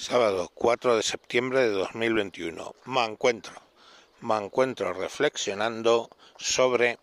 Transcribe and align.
Sábado 0.00 0.48
4 0.54 0.96
de 0.96 1.02
septiembre 1.02 1.58
de 1.58 1.70
2021. 1.70 2.76
Me 2.84 3.04
encuentro. 3.04 3.60
Me 4.20 4.36
encuentro 4.36 4.92
reflexionando 4.92 6.08
sobre... 6.36 7.00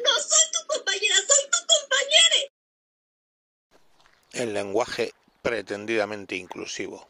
No 0.00 0.10
soy 0.18 0.50
tu 0.52 0.66
compañera, 0.66 1.14
soy 1.14 1.48
tu 1.48 1.58
compañera. 1.64 2.36
El 4.32 4.52
lenguaje 4.52 5.14
pretendidamente 5.42 6.34
inclusivo. 6.34 7.06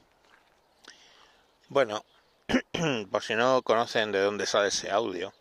Bueno, 1.69 2.05
por 3.11 3.23
si 3.23 3.35
no 3.35 3.63
conocen 3.63 4.13
de 4.13 4.21
dónde 4.21 4.45
sale 4.45 4.69
ese 4.69 4.91
audio, 4.91 5.33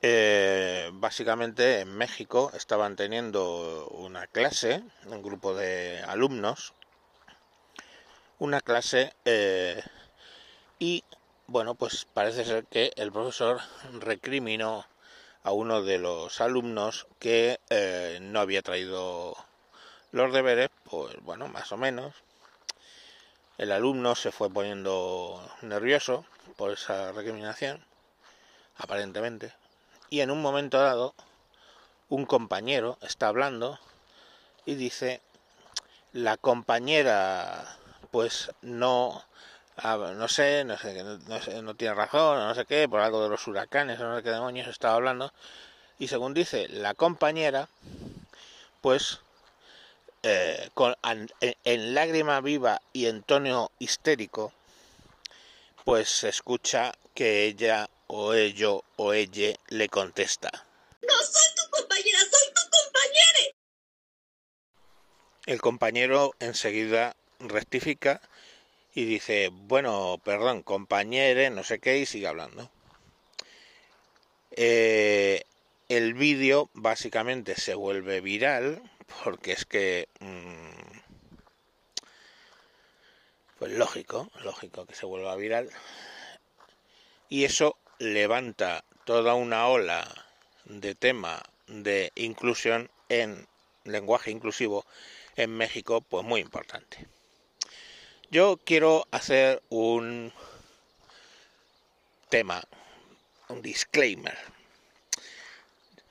eh, 0.00 0.88
básicamente 0.94 1.80
en 1.80 1.94
México 1.94 2.50
estaban 2.54 2.96
teniendo 2.96 3.86
una 3.88 4.26
clase, 4.28 4.82
un 5.04 5.22
grupo 5.22 5.52
de 5.52 6.02
alumnos, 6.06 6.72
una 8.40 8.62
clase 8.62 9.12
eh, 9.26 9.82
y 10.78 11.04
bueno, 11.46 11.74
pues 11.74 12.06
parece 12.12 12.44
ser 12.44 12.64
que 12.64 12.90
el 12.96 13.12
profesor 13.12 13.60
recriminó 14.00 14.86
a 15.42 15.52
uno 15.52 15.82
de 15.82 15.98
los 15.98 16.40
alumnos 16.40 17.06
que 17.18 17.60
eh, 17.68 18.18
no 18.22 18.40
había 18.40 18.62
traído 18.62 19.36
los 20.10 20.32
deberes, 20.32 20.70
pues 20.84 21.14
bueno, 21.22 21.48
más 21.48 21.70
o 21.72 21.76
menos. 21.76 22.14
El 23.58 23.72
alumno 23.72 24.14
se 24.14 24.32
fue 24.32 24.48
poniendo 24.48 25.46
nervioso 25.60 26.24
por 26.56 26.72
esa 26.72 27.12
recriminación, 27.12 27.84
aparentemente, 28.76 29.52
y 30.08 30.20
en 30.20 30.30
un 30.30 30.40
momento 30.40 30.78
dado 30.78 31.14
un 32.08 32.24
compañero 32.24 32.96
está 33.02 33.28
hablando 33.28 33.78
y 34.64 34.76
dice, 34.76 35.20
la 36.12 36.38
compañera 36.38 37.76
pues 38.10 38.50
no 38.62 39.24
no 39.80 40.28
sé, 40.28 40.64
no 40.64 40.76
sé, 40.76 41.02
no, 41.02 41.18
no 41.62 41.74
tiene 41.74 41.94
razón, 41.94 42.38
no 42.38 42.54
sé 42.54 42.66
qué, 42.66 42.88
por 42.88 43.00
algo 43.00 43.22
de 43.22 43.30
los 43.30 43.46
huracanes, 43.46 43.98
no 43.98 44.16
sé 44.16 44.22
qué 44.22 44.30
demonios 44.30 44.68
estaba 44.68 44.94
hablando. 44.94 45.32
Y 45.98 46.08
según 46.08 46.34
dice 46.34 46.68
la 46.68 46.94
compañera, 46.94 47.68
pues 48.80 49.20
eh, 50.22 50.68
con, 50.74 50.94
en, 51.40 51.94
lágrima 51.94 52.40
viva 52.40 52.82
y 52.92 53.06
en 53.06 53.22
tono 53.22 53.70
histérico, 53.78 54.52
pues 55.84 56.10
se 56.10 56.28
escucha 56.28 56.92
que 57.14 57.44
ella 57.46 57.88
o 58.06 58.34
ello 58.34 58.84
o 58.96 59.12
ella 59.12 59.54
le 59.68 59.88
contesta. 59.88 60.50
No 61.00 61.14
soy 61.22 61.54
tu 61.56 61.70
compañera, 61.70 62.18
soy 62.18 62.54
tu 62.54 62.62
compañera. 62.70 63.54
El 65.46 65.60
compañero 65.60 66.34
enseguida 66.38 67.16
rectifica 67.40 68.20
y 68.94 69.04
dice, 69.04 69.50
bueno, 69.52 70.20
perdón, 70.24 70.62
compañere, 70.62 71.50
no 71.50 71.64
sé 71.64 71.78
qué, 71.78 71.98
y 71.98 72.06
sigue 72.06 72.26
hablando. 72.26 72.70
Eh, 74.52 75.44
el 75.88 76.14
vídeo 76.14 76.70
básicamente 76.74 77.54
se 77.54 77.74
vuelve 77.74 78.20
viral 78.20 78.82
porque 79.24 79.52
es 79.52 79.64
que... 79.64 80.08
Mm, 80.20 80.98
pues 83.58 83.72
lógico, 83.72 84.30
lógico 84.42 84.86
que 84.86 84.94
se 84.94 85.04
vuelva 85.04 85.36
viral. 85.36 85.68
Y 87.28 87.44
eso 87.44 87.76
levanta 87.98 88.84
toda 89.04 89.34
una 89.34 89.68
ola 89.68 90.08
de 90.64 90.94
tema 90.94 91.42
de 91.66 92.10
inclusión 92.14 92.90
en 93.08 93.46
lenguaje 93.84 94.30
inclusivo 94.30 94.86
en 95.36 95.50
México, 95.56 96.00
pues 96.00 96.24
muy 96.24 96.40
importante. 96.40 97.06
Yo 98.32 98.60
quiero 98.64 99.08
hacer 99.10 99.60
un 99.70 100.32
tema, 102.28 102.62
un 103.48 103.60
disclaimer. 103.60 104.38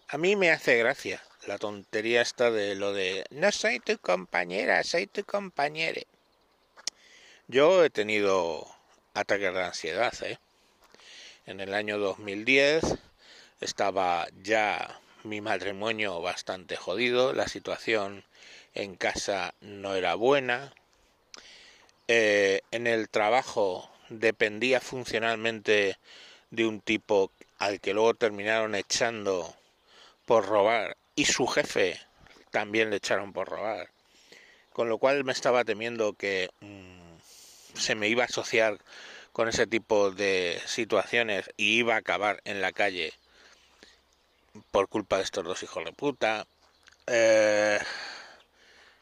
A 0.10 0.18
mí 0.18 0.36
me 0.36 0.52
hace 0.52 0.78
gracia 0.78 1.24
la 1.48 1.58
tontería 1.58 2.22
esta 2.22 2.52
de 2.52 2.76
lo 2.76 2.92
de 2.92 3.24
no 3.30 3.50
soy 3.54 3.80
tu 3.80 3.98
compañera, 4.00 4.84
soy 4.84 5.08
tu 5.08 5.24
compañere. 5.24 6.08
Yo 7.48 7.86
he 7.86 7.90
tenido 7.90 8.68
ataques 9.14 9.54
de 9.54 9.64
ansiedad, 9.64 10.14
¿eh? 10.24 10.40
En 11.46 11.62
el 11.62 11.74
año 11.74 12.00
2010 12.00 12.84
estaba 13.62 14.28
ya 14.44 15.00
mi 15.24 15.40
matrimonio 15.40 16.20
bastante 16.20 16.76
jodido, 16.76 17.32
la 17.32 17.48
situación 17.48 18.26
en 18.74 18.98
casa 18.98 19.54
no 19.62 19.96
era 19.96 20.16
buena, 20.16 20.74
eh, 22.12 22.62
en 22.72 22.88
el 22.88 23.08
trabajo 23.08 23.88
dependía 24.10 24.82
funcionalmente 24.82 26.00
de 26.50 26.66
un 26.66 26.82
tipo 26.82 27.32
al 27.60 27.80
que 27.80 27.94
luego 27.94 28.16
terminaron 28.16 28.74
echando 28.74 29.56
por 30.26 30.48
robar 30.48 30.98
y 31.14 31.26
su 31.26 31.46
jefe 31.46 32.00
también 32.50 32.90
le 32.90 32.96
echaron 32.96 33.32
por 33.32 33.48
robar. 33.48 33.92
Con 34.74 34.90
lo 34.90 34.98
cual 34.98 35.24
me 35.24 35.34
estaba 35.34 35.64
temiendo 35.64 36.14
que 36.14 36.50
mm, 36.62 37.78
se 37.78 37.94
me 37.94 38.08
iba 38.08 38.24
a 38.24 38.26
asociar 38.26 38.80
con 39.32 39.48
ese 39.48 39.68
tipo 39.68 40.10
de 40.10 40.60
situaciones 40.66 41.52
y 41.58 41.78
iba 41.78 41.94
a 41.94 42.00
acabar 42.00 42.42
en 42.44 42.60
la 42.60 42.72
calle 42.72 43.14
por 44.72 44.88
culpa 44.88 45.18
de 45.18 45.24
estos 45.26 45.44
dos 45.44 45.62
hijos 45.62 45.86
de 45.86 45.94
puta. 45.94 46.48
Eh, 47.06 47.78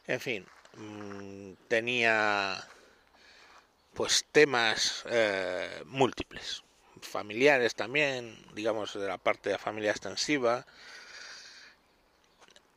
en 0.07 0.19
fin, 0.19 0.45
mm, 0.73 1.53
tenía 1.69 2.67
pues 3.97 4.25
temas 4.31 5.03
eh, 5.09 5.81
múltiples, 5.87 6.63
familiares 7.01 7.73
también, 7.73 8.37
digamos 8.53 8.93
de 8.93 9.07
la 9.07 9.17
parte 9.17 9.49
de 9.49 9.53
la 9.55 9.59
familia 9.59 9.89
extensiva, 9.89 10.67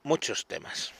muchos 0.03 0.47
temas. 0.47 0.95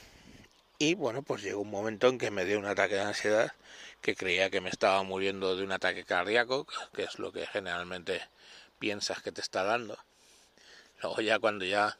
Y 0.77 0.93
bueno, 0.93 1.23
pues 1.23 1.41
llegó 1.41 1.61
un 1.61 1.71
momento 1.71 2.07
en 2.07 2.19
que 2.19 2.29
me 2.29 2.45
dio 2.45 2.59
un 2.59 2.67
ataque 2.67 2.93
de 2.93 3.01
ansiedad, 3.01 3.53
que 4.01 4.15
creía 4.15 4.51
que 4.51 4.61
me 4.61 4.69
estaba 4.69 5.01
muriendo 5.01 5.55
de 5.55 5.63
un 5.63 5.71
ataque 5.71 6.03
cardíaco, 6.03 6.67
que 6.93 7.01
es 7.01 7.17
lo 7.17 7.31
que 7.31 7.47
generalmente 7.47 8.21
piensas 8.77 9.23
que 9.23 9.31
te 9.31 9.41
está 9.41 9.63
dando. 9.63 9.97
Luego 11.01 11.21
ya 11.21 11.39
cuando 11.39 11.65
ya, 11.65 11.97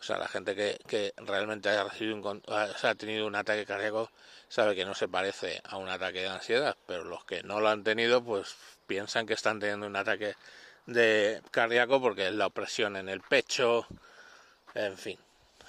o 0.00 0.02
sea, 0.02 0.16
la 0.16 0.28
gente 0.28 0.56
que, 0.56 0.78
que 0.86 1.12
realmente 1.18 1.68
haya 1.68 1.84
recibido 1.84 2.16
un, 2.16 2.42
ha 2.48 2.94
tenido 2.94 3.26
un 3.26 3.34
ataque 3.34 3.66
cardíaco 3.66 4.10
sabe 4.48 4.74
que 4.74 4.84
no 4.84 4.94
se 4.94 5.08
parece 5.08 5.60
a 5.64 5.76
un 5.76 5.88
ataque 5.88 6.20
de 6.20 6.28
ansiedad, 6.28 6.76
pero 6.86 7.04
los 7.04 7.24
que 7.24 7.42
no 7.42 7.60
lo 7.60 7.68
han 7.68 7.84
tenido, 7.84 8.24
pues 8.24 8.56
piensan 8.86 9.26
que 9.26 9.34
están 9.34 9.60
teniendo 9.60 9.86
un 9.86 9.96
ataque 9.96 10.34
de 10.86 11.42
cardíaco 11.50 12.00
porque 12.00 12.28
es 12.28 12.34
la 12.34 12.46
opresión 12.46 12.96
en 12.96 13.08
el 13.08 13.20
pecho, 13.20 13.86
en 14.74 14.96
fin, 14.96 15.18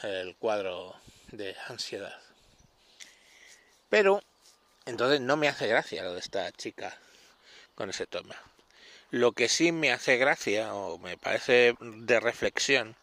el 0.01 0.35
cuadro 0.37 0.95
de 1.31 1.55
ansiedad. 1.67 2.17
Pero 3.89 4.23
entonces 4.85 5.19
no 5.19 5.35
me 5.35 5.49
hace 5.49 5.67
gracia 5.67 6.03
lo 6.03 6.13
de 6.13 6.19
esta 6.19 6.51
chica 6.53 6.97
con 7.75 7.89
ese 7.89 8.07
toma. 8.07 8.35
Lo 9.09 9.33
que 9.33 9.49
sí 9.49 9.73
me 9.73 9.91
hace 9.91 10.15
gracia 10.15 10.73
o 10.73 10.97
me 10.97 11.17
parece 11.17 11.75
de 11.81 12.19
reflexión 12.21 12.95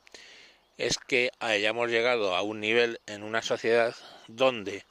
es 0.78 0.96
que 0.98 1.32
hayamos 1.40 1.90
llegado 1.90 2.36
a 2.36 2.42
un 2.42 2.60
nivel 2.60 3.00
en 3.06 3.24
una 3.24 3.42
sociedad 3.42 3.94
donde 4.28 4.84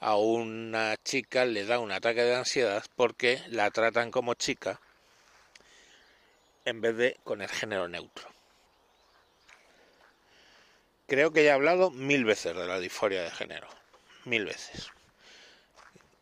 a 0.00 0.16
una 0.16 0.96
chica 1.04 1.44
le 1.44 1.64
da 1.64 1.78
un 1.78 1.92
ataque 1.92 2.22
de 2.22 2.34
ansiedad 2.34 2.84
porque 2.96 3.40
la 3.48 3.70
tratan 3.70 4.10
como 4.10 4.34
chica 4.34 4.80
en 6.64 6.80
vez 6.80 6.96
de 6.96 7.16
con 7.22 7.40
el 7.40 7.48
género 7.48 7.88
neutro. 7.88 8.28
Creo 11.06 11.32
que 11.32 11.44
ya 11.44 11.50
he 11.50 11.54
hablado 11.54 11.90
mil 11.90 12.24
veces 12.24 12.56
de 12.56 12.66
la 12.66 12.80
disforia 12.80 13.22
de 13.22 13.30
género, 13.30 13.68
mil 14.24 14.44
veces. 14.44 14.90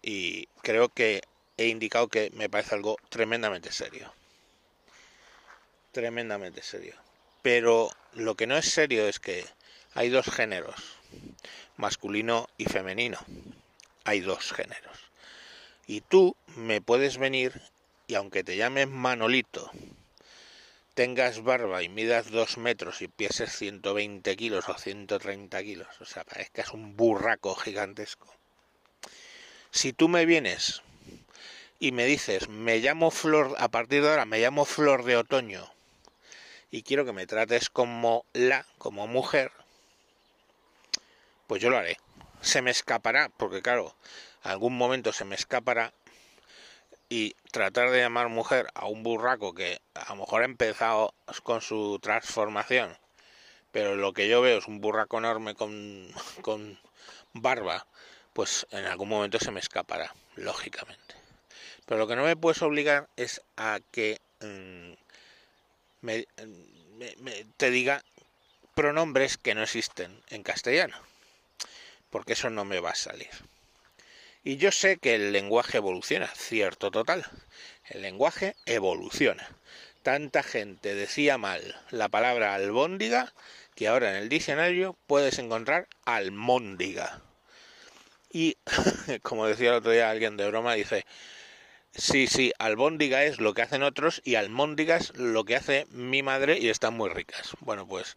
Y 0.02 0.46
creo 0.62 0.88
que 0.88 1.22
he 1.56 1.68
indicado 1.68 2.08
que 2.08 2.30
me 2.34 2.50
parece 2.50 2.74
algo 2.74 2.96
tremendamente 3.08 3.72
serio. 3.72 4.12
Tremendamente 5.92 6.62
serio. 6.62 6.94
Pero 7.42 7.90
lo 8.14 8.34
que 8.34 8.46
no 8.46 8.56
es 8.56 8.70
serio 8.70 9.06
es 9.08 9.18
que 9.18 9.44
hay 9.94 10.08
dos 10.08 10.26
géneros, 10.26 10.76
masculino 11.76 12.48
y 12.58 12.66
femenino 12.66 13.18
hay 14.04 14.20
dos 14.20 14.52
géneros. 14.52 15.10
Y 15.86 16.00
tú 16.00 16.36
me 16.56 16.80
puedes 16.80 17.18
venir 17.18 17.60
y 18.06 18.14
aunque 18.14 18.44
te 18.44 18.56
llames 18.56 18.88
Manolito, 18.88 19.70
tengas 20.94 21.42
barba 21.42 21.82
y 21.82 21.88
midas 21.88 22.30
dos 22.30 22.58
metros 22.58 23.02
y 23.02 23.08
pieses 23.08 23.56
120 23.56 24.36
kilos 24.36 24.68
o 24.68 24.74
130 24.76 25.62
kilos, 25.62 26.00
o 26.00 26.04
sea, 26.04 26.24
parezcas 26.24 26.72
un 26.72 26.96
burraco 26.96 27.54
gigantesco. 27.54 28.32
Si 29.70 29.92
tú 29.92 30.08
me 30.08 30.26
vienes 30.26 30.82
y 31.78 31.92
me 31.92 32.04
dices, 32.04 32.48
me 32.48 32.78
llamo 32.78 33.10
Flor, 33.10 33.54
a 33.58 33.68
partir 33.68 34.02
de 34.02 34.10
ahora 34.10 34.24
me 34.24 34.40
llamo 34.40 34.64
Flor 34.64 35.04
de 35.04 35.16
Otoño 35.16 35.70
y 36.70 36.82
quiero 36.82 37.04
que 37.04 37.12
me 37.12 37.26
trates 37.26 37.70
como 37.70 38.24
la, 38.32 38.66
como 38.78 39.06
mujer, 39.06 39.52
pues 41.46 41.60
yo 41.60 41.70
lo 41.70 41.78
haré 41.78 41.96
se 42.40 42.62
me 42.62 42.70
escapará, 42.70 43.28
porque 43.36 43.62
claro, 43.62 43.94
algún 44.42 44.76
momento 44.76 45.12
se 45.12 45.24
me 45.24 45.34
escapará 45.34 45.92
y 47.08 47.34
tratar 47.50 47.90
de 47.90 48.00
llamar 48.00 48.28
mujer 48.28 48.68
a 48.74 48.86
un 48.86 49.02
burraco 49.02 49.54
que 49.54 49.80
a 49.94 50.10
lo 50.10 50.22
mejor 50.22 50.42
ha 50.42 50.46
empezado 50.46 51.14
con 51.42 51.60
su 51.60 51.98
transformación, 52.00 52.96
pero 53.72 53.96
lo 53.96 54.12
que 54.12 54.28
yo 54.28 54.40
veo 54.40 54.58
es 54.58 54.68
un 54.68 54.80
burraco 54.80 55.18
enorme 55.18 55.54
con, 55.54 56.08
con 56.42 56.78
barba, 57.32 57.86
pues 58.32 58.66
en 58.70 58.86
algún 58.86 59.08
momento 59.08 59.38
se 59.38 59.50
me 59.50 59.60
escapará, 59.60 60.14
lógicamente. 60.36 61.14
Pero 61.86 61.98
lo 61.98 62.06
que 62.06 62.16
no 62.16 62.24
me 62.24 62.36
puedes 62.36 62.62
obligar 62.62 63.08
es 63.16 63.42
a 63.56 63.80
que 63.90 64.20
mm, 64.40 64.92
me, 66.00 66.26
te 67.56 67.70
diga 67.70 68.02
pronombres 68.74 69.36
que 69.36 69.54
no 69.54 69.62
existen 69.62 70.22
en 70.28 70.42
castellano, 70.42 70.96
porque 72.10 72.34
eso 72.34 72.50
no 72.50 72.64
me 72.64 72.80
va 72.80 72.90
a 72.90 72.94
salir. 72.94 73.30
Y 74.42 74.56
yo 74.56 74.72
sé 74.72 74.96
que 74.96 75.14
el 75.14 75.32
lenguaje 75.32 75.76
evoluciona, 75.78 76.28
cierto 76.28 76.90
total. 76.90 77.26
El 77.88 78.02
lenguaje 78.02 78.56
evoluciona. 78.64 79.46
Tanta 80.02 80.42
gente 80.42 80.94
decía 80.94 81.36
mal 81.36 81.78
la 81.90 82.08
palabra 82.08 82.54
albóndiga 82.54 83.34
que 83.74 83.88
ahora 83.88 84.10
en 84.10 84.16
el 84.16 84.28
diccionario 84.30 84.96
puedes 85.06 85.38
encontrar 85.38 85.88
almóndiga. 86.06 87.20
Y 88.32 88.56
como 89.22 89.46
decía 89.46 89.70
el 89.70 89.76
otro 89.76 89.90
día 89.90 90.10
alguien 90.10 90.36
de 90.38 90.48
broma, 90.48 90.74
dice, 90.74 91.04
sí, 91.94 92.26
sí, 92.26 92.52
albóndiga 92.58 93.24
es 93.24 93.40
lo 93.40 93.54
que 93.54 93.62
hacen 93.62 93.82
otros 93.82 94.22
y 94.24 94.36
almóndigas 94.36 95.12
lo 95.16 95.44
que 95.44 95.56
hace 95.56 95.86
mi 95.90 96.22
madre 96.22 96.58
y 96.58 96.68
están 96.68 96.94
muy 96.94 97.10
ricas. 97.10 97.52
Bueno, 97.60 97.86
pues 97.86 98.16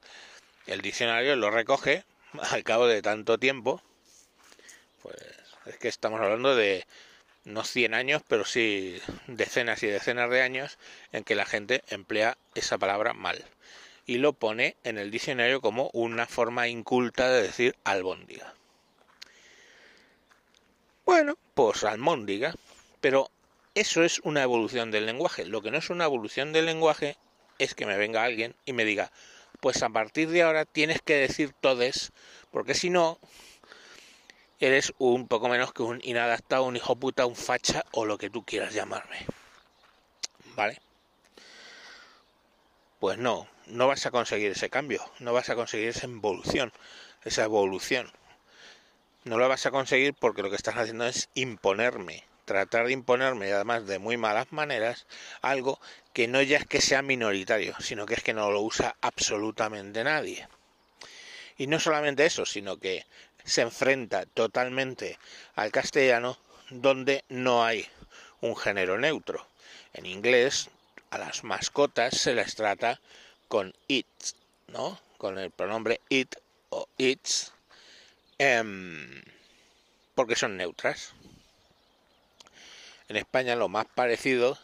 el 0.67 0.81
diccionario 0.81 1.35
lo 1.35 1.51
recoge 1.51 2.03
al 2.51 2.63
cabo 2.63 2.87
de 2.87 3.01
tanto 3.01 3.37
tiempo, 3.37 3.81
pues 5.01 5.17
es 5.65 5.77
que 5.77 5.87
estamos 5.87 6.19
hablando 6.19 6.55
de 6.55 6.85
no 7.45 7.63
100 7.63 7.93
años, 7.93 8.21
pero 8.27 8.45
sí 8.45 9.01
decenas 9.27 9.83
y 9.83 9.87
decenas 9.87 10.29
de 10.29 10.41
años 10.41 10.77
en 11.11 11.23
que 11.23 11.35
la 11.35 11.45
gente 11.45 11.83
emplea 11.89 12.37
esa 12.55 12.77
palabra 12.77 13.13
mal 13.13 13.43
y 14.05 14.17
lo 14.17 14.33
pone 14.33 14.75
en 14.83 14.97
el 14.97 15.11
diccionario 15.11 15.61
como 15.61 15.89
una 15.93 16.25
forma 16.25 16.67
inculta 16.67 17.29
de 17.29 17.41
decir 17.41 17.75
albóndiga. 17.83 18.53
Bueno, 21.05 21.37
pues 21.53 21.83
almóndiga, 21.83 22.53
pero 23.01 23.29
eso 23.75 24.03
es 24.03 24.19
una 24.19 24.43
evolución 24.43 24.91
del 24.91 25.05
lenguaje. 25.05 25.45
Lo 25.45 25.61
que 25.61 25.71
no 25.71 25.77
es 25.77 25.89
una 25.89 26.05
evolución 26.05 26.53
del 26.53 26.65
lenguaje 26.65 27.17
es 27.59 27.73
que 27.75 27.85
me 27.85 27.97
venga 27.97 28.23
alguien 28.23 28.55
y 28.65 28.73
me 28.73 28.85
diga, 28.85 29.11
pues 29.59 29.81
a 29.83 29.89
partir 29.89 30.29
de 30.29 30.43
ahora 30.43 30.65
tienes 30.65 31.01
que 31.01 31.15
decir 31.15 31.53
todes, 31.59 32.11
porque 32.51 32.73
si 32.73 32.89
no, 32.89 33.19
eres 34.59 34.93
un 34.97 35.27
poco 35.27 35.49
menos 35.49 35.73
que 35.73 35.83
un 35.83 35.99
inadaptado, 36.03 36.63
un 36.63 36.75
hijo 36.75 36.95
puta, 36.95 37.25
un 37.25 37.35
facha 37.35 37.83
o 37.91 38.05
lo 38.05 38.17
que 38.17 38.29
tú 38.29 38.43
quieras 38.43 38.73
llamarme. 38.73 39.25
¿Vale? 40.55 40.79
Pues 42.99 43.17
no, 43.17 43.47
no 43.67 43.87
vas 43.87 44.05
a 44.05 44.11
conseguir 44.11 44.51
ese 44.51 44.69
cambio, 44.69 45.03
no 45.19 45.33
vas 45.33 45.49
a 45.49 45.55
conseguir 45.55 45.89
esa 45.89 46.05
evolución, 46.05 46.71
esa 47.23 47.43
evolución. 47.43 48.11
No 49.23 49.37
lo 49.37 49.49
vas 49.49 49.65
a 49.65 49.71
conseguir 49.71 50.13
porque 50.13 50.43
lo 50.43 50.49
que 50.49 50.55
estás 50.55 50.75
haciendo 50.75 51.05
es 51.05 51.29
imponerme, 51.33 52.23
tratar 52.45 52.87
de 52.87 52.93
imponerme, 52.93 53.51
además 53.51 53.85
de 53.87 53.99
muy 53.99 54.17
malas 54.17 54.51
maneras, 54.51 55.05
algo 55.41 55.79
que 56.13 56.27
no 56.27 56.41
ya 56.41 56.57
es 56.57 56.65
que 56.65 56.81
sea 56.81 57.01
minoritario, 57.01 57.75
sino 57.79 58.05
que 58.05 58.15
es 58.15 58.23
que 58.23 58.33
no 58.33 58.51
lo 58.51 58.61
usa 58.61 58.95
absolutamente 59.01 60.03
nadie. 60.03 60.47
Y 61.57 61.67
no 61.67 61.79
solamente 61.79 62.25
eso, 62.25 62.45
sino 62.45 62.77
que 62.77 63.05
se 63.43 63.61
enfrenta 63.61 64.25
totalmente 64.25 65.17
al 65.55 65.71
castellano 65.71 66.37
donde 66.69 67.23
no 67.29 67.63
hay 67.63 67.87
un 68.41 68.55
género 68.55 68.97
neutro. 68.97 69.47
En 69.93 70.05
inglés 70.05 70.69
a 71.09 71.17
las 71.17 71.43
mascotas 71.43 72.17
se 72.17 72.33
les 72.33 72.55
trata 72.55 72.99
con 73.47 73.73
it, 73.87 74.07
¿no? 74.67 74.99
Con 75.17 75.37
el 75.37 75.51
pronombre 75.51 76.01
it 76.09 76.35
o 76.69 76.87
its, 76.97 77.53
em, 78.39 79.21
porque 80.15 80.35
son 80.35 80.57
neutras. 80.57 81.13
En 83.13 83.17
España 83.17 83.55
lo 83.55 83.69
más 83.69 83.85
parecido 83.85 84.57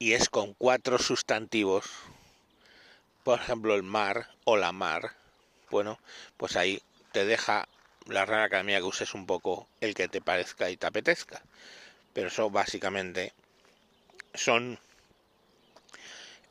y 0.00 0.14
es 0.14 0.28
con 0.28 0.54
cuatro 0.54 0.98
sustantivos, 0.98 1.88
por 3.22 3.38
ejemplo 3.38 3.76
el 3.76 3.84
mar 3.84 4.28
o 4.42 4.56
la 4.56 4.72
mar. 4.72 5.12
Bueno, 5.70 6.00
pues 6.36 6.56
ahí 6.56 6.82
te 7.12 7.24
deja 7.24 7.68
la 8.06 8.26
rara 8.26 8.42
academia 8.42 8.78
que 8.78 8.86
uses 8.86 9.14
un 9.14 9.24
poco 9.24 9.68
el 9.80 9.94
que 9.94 10.08
te 10.08 10.20
parezca 10.20 10.68
y 10.68 10.76
te 10.76 10.88
apetezca. 10.88 11.40
Pero 12.12 12.26
eso 12.26 12.50
básicamente 12.50 13.34
son 14.34 14.76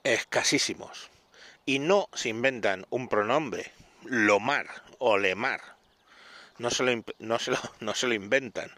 escasísimos. 0.06 1.10
Y 1.66 1.80
no 1.80 2.08
se 2.14 2.30
inventan 2.30 2.86
un 2.92 3.10
pronombre, 3.10 3.74
lomar 4.06 4.70
o 5.00 5.18
lemar. 5.18 5.60
No 6.60 6.70
se 6.72 6.84
lo, 6.84 7.04
no 7.20 7.40
se 7.40 7.52
lo, 7.52 7.58
no 7.82 7.94
se 7.94 8.08
lo 8.08 8.14
inventan 8.14 8.72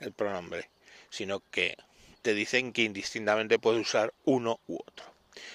el 0.00 0.12
pronombre, 0.12 0.68
sino 1.10 1.40
que 1.50 1.76
te 2.22 2.34
dicen 2.34 2.72
que 2.72 2.82
indistintamente 2.82 3.58
puedes 3.58 3.80
usar 3.80 4.12
uno 4.24 4.60
u 4.66 4.76
otro. 4.76 5.04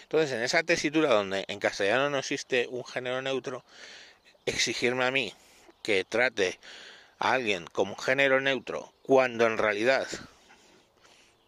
Entonces, 0.03 0.31
en 0.31 0.41
esa 0.43 0.63
tesitura 0.63 1.13
donde 1.13 1.45
en 1.47 1.59
castellano 1.59 2.09
no 2.09 2.17
existe 2.17 2.67
un 2.69 2.85
género 2.85 3.21
neutro, 3.21 3.63
exigirme 4.45 5.05
a 5.05 5.11
mí 5.11 5.33
que 5.83 6.03
trate 6.03 6.59
a 7.19 7.33
alguien 7.33 7.65
como 7.65 7.95
género 7.95 8.39
neutro 8.41 8.93
cuando 9.03 9.45
en 9.45 9.57
realidad 9.57 10.07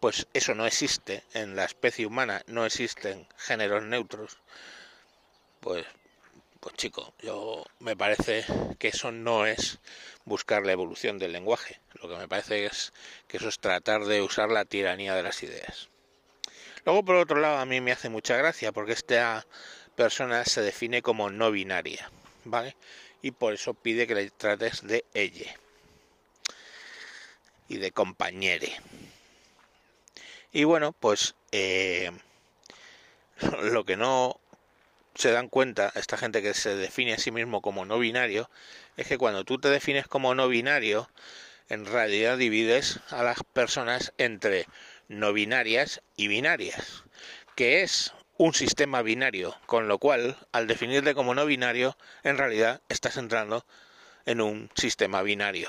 pues 0.04 0.26
eso 0.34 0.54
no 0.54 0.66
existe 0.66 1.24
en 1.32 1.56
la 1.56 1.64
especie 1.64 2.04
humana, 2.04 2.42
no 2.46 2.66
existen 2.66 3.26
géneros 3.38 3.84
neutros, 3.84 4.36
pues 5.60 5.86
pues 6.64 6.76
chico, 6.76 7.12
yo 7.20 7.62
me 7.78 7.94
parece 7.94 8.44
que 8.78 8.88
eso 8.88 9.12
no 9.12 9.44
es 9.44 9.78
buscar 10.24 10.64
la 10.64 10.72
evolución 10.72 11.18
del 11.18 11.32
lenguaje. 11.32 11.78
Lo 12.02 12.08
que 12.08 12.16
me 12.16 12.26
parece 12.26 12.64
es 12.64 12.94
que 13.28 13.36
eso 13.36 13.48
es 13.48 13.58
tratar 13.58 14.06
de 14.06 14.22
usar 14.22 14.50
la 14.50 14.64
tiranía 14.64 15.14
de 15.14 15.22
las 15.22 15.42
ideas. 15.42 15.90
Luego, 16.86 17.04
por 17.04 17.16
otro 17.16 17.38
lado, 17.38 17.58
a 17.58 17.66
mí 17.66 17.82
me 17.82 17.92
hace 17.92 18.08
mucha 18.08 18.36
gracia 18.36 18.72
porque 18.72 18.92
esta 18.92 19.46
persona 19.94 20.44
se 20.46 20.62
define 20.62 21.02
como 21.02 21.28
no 21.28 21.50
binaria, 21.50 22.10
¿vale? 22.44 22.74
y 23.24 23.30
por 23.30 23.54
eso 23.54 23.72
pide 23.72 24.06
que 24.06 24.14
le 24.14 24.30
trates 24.30 24.86
de 24.86 25.04
ella 25.14 25.54
y 27.68 27.78
de 27.78 27.90
compañere. 27.90 28.74
Y 30.52 30.64
bueno, 30.64 30.92
pues 30.92 31.34
eh, 31.52 32.10
lo 33.62 33.84
que 33.84 33.96
no 33.96 34.40
se 35.14 35.30
dan 35.30 35.48
cuenta 35.48 35.92
esta 35.94 36.16
gente 36.16 36.42
que 36.42 36.54
se 36.54 36.74
define 36.76 37.14
a 37.14 37.18
sí 37.18 37.30
mismo 37.30 37.62
como 37.62 37.84
no 37.84 37.98
binario 37.98 38.50
es 38.96 39.06
que 39.06 39.18
cuando 39.18 39.44
tú 39.44 39.58
te 39.58 39.68
defines 39.68 40.06
como 40.06 40.34
no 40.34 40.48
binario, 40.48 41.08
en 41.68 41.86
realidad 41.86 42.38
divides 42.38 43.00
a 43.10 43.22
las 43.22 43.38
personas 43.42 44.12
entre 44.18 44.66
no 45.08 45.32
binarias 45.32 46.02
y 46.16 46.28
binarias, 46.28 47.04
que 47.54 47.82
es 47.82 48.12
un 48.36 48.54
sistema 48.54 49.02
binario, 49.02 49.56
con 49.66 49.88
lo 49.88 49.98
cual, 49.98 50.36
al 50.52 50.66
definirte 50.66 51.14
como 51.14 51.34
no 51.34 51.46
binario, 51.46 51.96
en 52.22 52.36
realidad 52.36 52.80
estás 52.88 53.16
entrando 53.16 53.64
en 54.26 54.40
un 54.40 54.70
sistema 54.74 55.22
binario. 55.22 55.68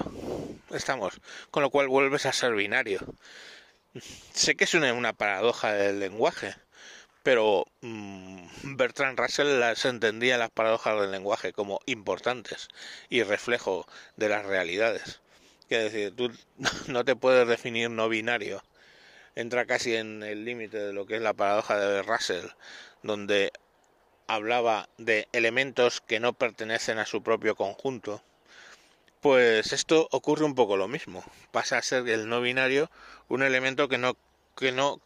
Estamos, 0.72 1.14
con 1.52 1.64
lo 1.64 1.70
cual 1.70 1.88
vuelves 1.88 2.26
a 2.26 2.34
ser 2.34 2.54
binario. 2.54 3.00
Sé 4.34 4.56
que 4.56 4.64
es 4.64 4.74
una, 4.74 5.14
paradoja 5.14 5.74
del 5.74 6.00
lenguaje, 6.00 6.56
pero 7.26 7.66
mm, 7.82 8.76
Bertrand 8.78 9.20
Russell 9.20 9.60
las 9.60 9.84
entendía 9.86 10.38
las 10.38 10.52
paradojas 10.52 11.02
del 11.02 11.10
lenguaje 11.10 11.54
como 11.54 11.80
importantes 11.88 12.68
y 13.10 13.24
reflejo 13.24 13.88
de 14.16 14.30
las 14.30 14.46
realidades. 14.46 15.22
Quiere 15.68 15.86
decir, 15.86 16.16
tú 16.16 16.32
no 16.88 17.04
te 17.04 17.16
puedes 17.16 17.48
definir 17.48 17.90
no 17.90 18.10
binario 18.10 18.62
entra 19.34 19.66
casi 19.66 19.96
en 19.96 20.22
el 20.22 20.46
límite 20.46 20.78
de 20.78 20.94
lo 20.94 21.08
que 21.08 21.16
es 21.16 21.22
la 21.24 21.34
paradoja 21.34 21.78
de 21.80 22.04
Russell, 22.04 22.46
donde 23.02 23.52
hablaba 24.28 24.88
de 25.00 25.28
elementos 25.34 26.02
que 26.02 26.20
no 26.20 26.34
pertenecen 26.34 27.00
a 27.00 27.08
su 27.08 27.22
propio 27.24 27.56
conjunto, 27.56 28.22
pues 29.20 29.74
esto 29.74 30.08
ocurre 30.12 30.46
un 30.46 30.54
poco 30.54 30.78
lo 30.78 30.88
mismo. 30.88 31.24
Pasa 31.52 31.80
a 31.80 31.82
ser 31.82 32.08
el 32.08 32.30
no 32.30 32.42
binario 32.42 32.92
un 33.30 33.42
elemento 33.42 33.88
que 33.90 33.98
no, 33.98 34.16
que 34.56 34.72
no 34.72 35.02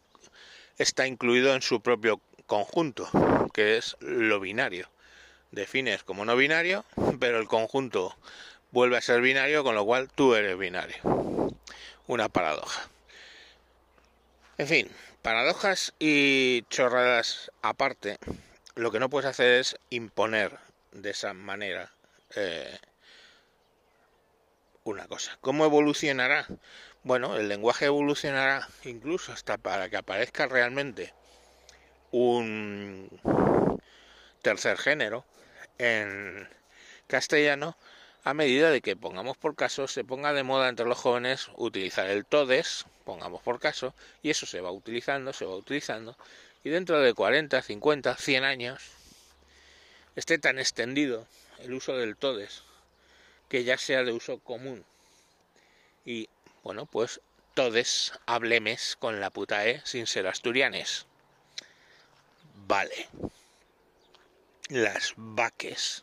está 0.80 1.06
incluido 1.06 1.54
en 1.54 1.60
su 1.60 1.82
propio 1.82 2.22
conjunto, 2.46 3.06
que 3.52 3.76
es 3.76 3.98
lo 4.00 4.40
binario. 4.40 4.88
Defines 5.50 6.04
como 6.04 6.24
no 6.24 6.36
binario, 6.36 6.86
pero 7.20 7.38
el 7.38 7.48
conjunto 7.48 8.16
vuelve 8.70 8.96
a 8.96 9.02
ser 9.02 9.20
binario, 9.20 9.62
con 9.62 9.74
lo 9.74 9.84
cual 9.84 10.08
tú 10.08 10.34
eres 10.34 10.56
binario. 10.56 10.96
Una 12.06 12.30
paradoja. 12.30 12.88
En 14.56 14.66
fin, 14.66 14.90
paradojas 15.20 15.92
y 15.98 16.62
chorradas 16.70 17.50
aparte, 17.60 18.16
lo 18.74 18.90
que 18.90 19.00
no 19.00 19.10
puedes 19.10 19.28
hacer 19.28 19.60
es 19.60 19.76
imponer 19.90 20.58
de 20.92 21.10
esa 21.10 21.34
manera 21.34 21.92
eh, 22.36 22.78
una 24.84 25.06
cosa. 25.08 25.36
¿Cómo 25.42 25.66
evolucionará? 25.66 26.46
Bueno, 27.02 27.36
el 27.36 27.48
lenguaje 27.48 27.86
evolucionará 27.86 28.68
incluso 28.84 29.32
hasta 29.32 29.56
para 29.56 29.88
que 29.88 29.96
aparezca 29.96 30.46
realmente 30.46 31.12
un 32.10 33.08
tercer 34.42 34.76
género 34.78 35.24
en 35.78 36.48
castellano 37.06 37.76
a 38.22 38.34
medida 38.34 38.70
de 38.70 38.82
que 38.82 38.96
pongamos 38.96 39.38
por 39.38 39.56
caso 39.56 39.88
se 39.88 40.04
ponga 40.04 40.34
de 40.34 40.42
moda 40.42 40.68
entre 40.68 40.86
los 40.86 40.98
jóvenes 40.98 41.48
utilizar 41.56 42.06
el 42.10 42.26
todes, 42.26 42.84
pongamos 43.04 43.42
por 43.42 43.58
caso, 43.58 43.94
y 44.22 44.28
eso 44.28 44.44
se 44.44 44.60
va 44.60 44.70
utilizando, 44.70 45.32
se 45.32 45.46
va 45.46 45.56
utilizando, 45.56 46.16
y 46.62 46.68
dentro 46.68 47.00
de 47.00 47.14
40, 47.14 47.62
50, 47.62 48.16
100 48.16 48.44
años 48.44 48.82
esté 50.16 50.38
tan 50.38 50.58
extendido 50.58 51.26
el 51.60 51.72
uso 51.72 51.96
del 51.96 52.16
todes 52.16 52.62
que 53.48 53.64
ya 53.64 53.78
sea 53.78 54.04
de 54.04 54.12
uso 54.12 54.38
común. 54.38 54.84
Y 56.04 56.28
bueno, 56.62 56.86
pues 56.86 57.20
todes 57.54 58.12
hablemes 58.26 58.96
con 58.98 59.20
la 59.20 59.30
puta 59.30 59.66
E 59.66 59.80
sin 59.84 60.06
ser 60.06 60.26
asturianes. 60.26 61.06
Vale. 62.66 63.08
Las 64.68 65.14
vaques 65.16 66.02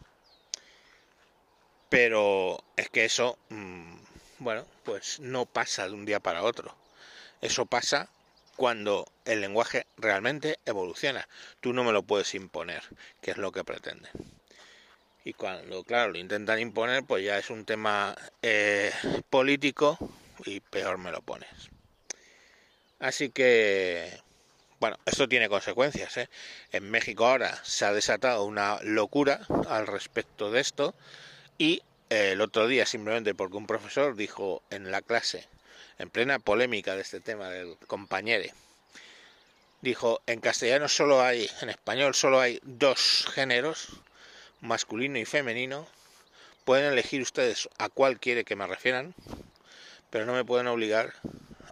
pero 1.89 2.63
es 2.75 2.89
que 2.89 3.05
eso, 3.05 3.37
mm, 3.49 3.95
bueno, 4.39 4.65
pues 4.83 5.19
no 5.19 5.45
pasa 5.45 5.87
de 5.87 5.93
un 5.93 6.05
día 6.05 6.19
para 6.19 6.43
otro. 6.43 6.75
Eso 7.41 7.65
pasa 7.65 8.09
cuando 8.55 9.05
el 9.25 9.41
lenguaje 9.41 9.85
realmente 9.97 10.59
evoluciona. 10.65 11.27
Tú 11.61 11.73
no 11.73 11.83
me 11.83 11.91
lo 11.91 12.03
puedes 12.03 12.33
imponer, 12.33 12.83
que 13.21 13.31
es 13.31 13.37
lo 13.37 13.51
que 13.51 13.63
pretenden. 13.63 14.11
Y 15.23 15.33
cuando, 15.33 15.83
claro, 15.83 16.11
lo 16.11 16.17
intentan 16.17 16.59
imponer, 16.59 17.03
pues 17.03 17.23
ya 17.23 17.37
es 17.37 17.49
un 17.49 17.65
tema 17.65 18.15
eh, 18.41 18.91
político 19.29 19.97
y 20.45 20.59
peor 20.59 20.97
me 20.97 21.11
lo 21.11 21.21
pones. 21.21 21.69
Así 22.99 23.29
que, 23.29 24.21
bueno, 24.79 24.97
esto 25.05 25.27
tiene 25.27 25.49
consecuencias. 25.49 26.17
¿eh? 26.17 26.29
En 26.71 26.89
México 26.89 27.25
ahora 27.25 27.59
se 27.63 27.85
ha 27.85 27.93
desatado 27.93 28.45
una 28.45 28.79
locura 28.81 29.41
al 29.69 29.87
respecto 29.87 30.51
de 30.51 30.61
esto 30.61 30.95
y 31.57 31.81
el 32.09 32.41
otro 32.41 32.67
día, 32.67 32.85
simplemente 32.85 33.35
porque 33.35 33.57
un 33.57 33.67
profesor 33.67 34.15
dijo 34.15 34.63
en 34.69 34.91
la 34.91 35.01
clase, 35.01 35.47
en 35.99 36.09
plena 36.09 36.39
polémica 36.39 36.95
de 36.95 37.01
este 37.01 37.19
tema 37.19 37.49
del 37.49 37.77
compañere, 37.87 38.53
dijo, 39.81 40.21
en 40.25 40.39
castellano 40.39 40.87
solo 40.87 41.21
hay, 41.21 41.49
en 41.61 41.69
español 41.69 42.15
solo 42.15 42.39
hay 42.39 42.59
dos 42.63 43.27
géneros, 43.33 43.89
masculino 44.61 45.19
y 45.19 45.25
femenino, 45.25 45.87
pueden 46.65 46.91
elegir 46.91 47.21
ustedes 47.21 47.69
a 47.77 47.89
cuál 47.89 48.19
quiere 48.19 48.43
que 48.43 48.55
me 48.55 48.67
refieran, 48.67 49.13
pero 50.09 50.25
no 50.25 50.33
me 50.33 50.45
pueden 50.45 50.67
obligar 50.67 51.13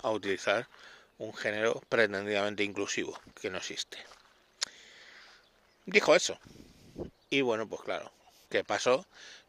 a 0.04 0.12
utilizar 0.12 0.68
un 1.18 1.34
género 1.34 1.82
pretendidamente 1.90 2.64
inclusivo, 2.64 3.20
que 3.42 3.50
no 3.50 3.58
existe. 3.58 3.98
Dijo 5.86 6.16
eso. 6.16 6.38
Y 7.30 7.42
bueno, 7.42 7.68
pues 7.68 7.82
claro, 7.82 8.12
¿qué 8.50 8.64
pasó? 8.64 9.06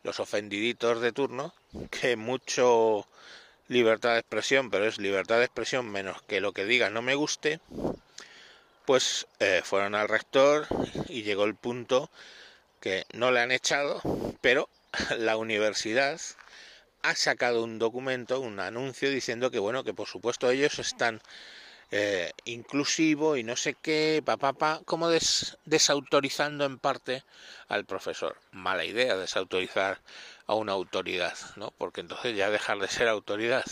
los 0.06 0.20
ofendiditos 0.20 1.00
de 1.00 1.12
turno, 1.12 1.52
que 1.90 2.14
mucho 2.14 3.06
libertad 3.66 4.12
de 4.12 4.20
expresión, 4.20 4.70
pero 4.70 4.86
es 4.86 4.98
libertad 4.98 5.38
de 5.38 5.44
expresión 5.46 5.90
menos 5.90 6.22
que 6.22 6.40
lo 6.40 6.52
que 6.52 6.64
diga 6.64 6.90
no 6.90 7.02
me 7.02 7.16
guste, 7.16 7.60
pues 8.84 9.26
eh, 9.40 9.62
fueron 9.64 9.96
al 9.96 10.08
rector 10.08 10.68
y 11.08 11.24
llegó 11.24 11.44
el 11.44 11.56
punto 11.56 12.08
que 12.80 13.04
no 13.14 13.32
le 13.32 13.40
han 13.40 13.50
echado, 13.50 14.00
pero 14.40 14.68
la 15.18 15.36
universidad 15.36 16.20
ha 17.06 17.14
sacado 17.14 17.62
un 17.62 17.78
documento, 17.78 18.40
un 18.40 18.58
anuncio 18.58 19.10
diciendo 19.10 19.50
que 19.52 19.60
bueno, 19.60 19.84
que 19.84 19.94
por 19.94 20.08
supuesto 20.08 20.50
ellos 20.50 20.78
están 20.80 21.20
eh, 21.92 22.32
inclusivo 22.44 23.36
y 23.36 23.44
no 23.44 23.54
sé 23.54 23.74
qué, 23.80 24.22
papá, 24.24 24.52
pa, 24.54 24.80
como 24.84 25.08
desautorizando 25.64 26.64
en 26.64 26.78
parte 26.78 27.22
al 27.68 27.84
profesor. 27.84 28.36
Mala 28.50 28.84
idea 28.84 29.16
desautorizar 29.16 30.00
a 30.48 30.54
una 30.54 30.72
autoridad, 30.72 31.36
¿no? 31.54 31.70
Porque 31.78 32.00
entonces 32.00 32.36
ya 32.36 32.50
dejar 32.50 32.80
de 32.80 32.88
ser 32.88 33.06
autoridad. 33.06 33.64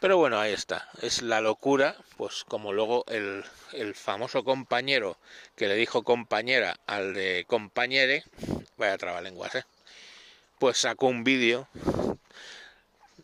Pero 0.00 0.16
bueno, 0.16 0.40
ahí 0.40 0.54
está. 0.54 0.88
Es 1.02 1.20
la 1.20 1.42
locura, 1.42 1.94
pues 2.16 2.44
como 2.48 2.72
luego 2.72 3.04
el, 3.08 3.44
el 3.74 3.94
famoso 3.94 4.44
compañero 4.44 5.18
que 5.56 5.68
le 5.68 5.74
dijo 5.74 6.04
compañera 6.04 6.80
al 6.86 7.12
de 7.12 7.44
compañere, 7.46 8.24
vaya 8.78 8.96
trabalenguas, 8.96 9.56
¿eh? 9.56 9.64
Pues 10.60 10.76
sacó 10.76 11.06
un 11.06 11.24
vídeo 11.24 11.68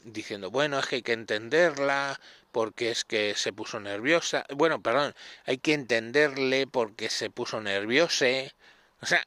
diciendo, 0.05 0.51
bueno, 0.51 0.79
es 0.79 0.87
que 0.87 0.97
hay 0.97 1.03
que 1.03 1.13
entenderla, 1.13 2.19
porque 2.51 2.91
es 2.91 3.05
que 3.05 3.35
se 3.35 3.53
puso 3.53 3.79
nerviosa. 3.79 4.47
Bueno, 4.55 4.81
perdón, 4.81 5.15
hay 5.45 5.59
que 5.59 5.75
entenderle 5.75 6.67
porque 6.67 7.11
se 7.11 7.29
puso 7.29 7.61
nerviose. 7.61 8.55
O 9.03 9.07
sea, 9.07 9.23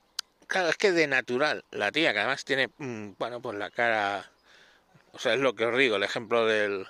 claro, 0.48 0.70
es 0.70 0.78
que 0.78 0.92
de 0.92 1.06
natural, 1.06 1.64
la 1.70 1.92
tía 1.92 2.12
que 2.12 2.18
además 2.18 2.46
tiene, 2.46 2.70
mm, 2.80 3.12
bueno, 3.20 3.44
pues 3.44 3.56
la 3.60 3.70
cara... 3.70 4.32
O 5.12 5.20
sea, 5.20 5.36
es 5.36 5.40
lo 5.40 5.54
que 5.54 5.66
os 5.66 5.78
digo, 5.78 5.98
el 5.98 6.04
ejemplo 6.04 6.48
del 6.48 6.88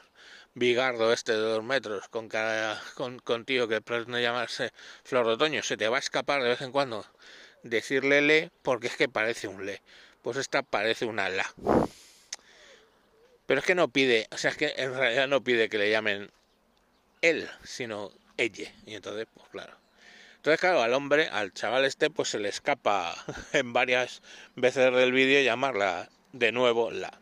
bigardo 0.53 1.11
este 1.11 1.33
de 1.33 1.39
dos 1.39 1.63
metros 1.65 2.07
con 2.07 2.29
cara 2.29 2.81
con, 2.95 3.19
con 3.19 3.43
tío 3.43 3.67
que 3.67 3.81
pretende 3.81 4.21
llamarse 4.21 4.71
Flor 5.03 5.27
de 5.27 5.33
Otoño, 5.33 5.63
se 5.63 5.75
te 5.75 5.89
va 5.89 5.97
a 5.97 5.99
escapar 5.99 6.41
de 6.41 6.49
vez 6.49 6.61
en 6.61 6.71
cuando 6.71 7.05
decirle 7.63 8.21
le 8.21 8.51
porque 8.61 8.87
es 8.87 8.95
que 8.95 9.09
parece 9.09 9.49
un 9.49 9.65
le. 9.65 9.81
Pues 10.21 10.37
esta 10.37 10.63
parece 10.63 11.05
una 11.05 11.29
la. 11.29 11.45
Pero 13.45 13.59
es 13.61 13.65
que 13.65 13.75
no 13.75 13.87
pide, 13.87 14.27
o 14.31 14.37
sea, 14.37 14.51
es 14.51 14.57
que 14.57 14.73
en 14.77 14.93
realidad 14.93 15.27
no 15.27 15.43
pide 15.43 15.69
que 15.69 15.77
le 15.77 15.89
llamen 15.89 16.29
él, 17.21 17.49
sino 17.63 18.11
ella. 18.37 18.71
Y 18.85 18.95
entonces, 18.95 19.27
pues 19.33 19.49
claro. 19.49 19.75
Entonces, 20.35 20.59
claro, 20.59 20.81
al 20.81 20.93
hombre, 20.93 21.27
al 21.29 21.53
chaval 21.53 21.83
este, 21.85 22.09
pues 22.09 22.29
se 22.29 22.39
le 22.39 22.49
escapa 22.49 23.15
en 23.53 23.73
varias 23.73 24.21
veces 24.55 24.93
del 24.93 25.11
vídeo 25.11 25.41
llamarla 25.41 26.09
de 26.31 26.51
nuevo 26.51 26.91
la. 26.91 27.19